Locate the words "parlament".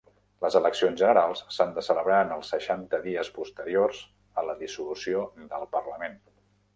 5.77-6.17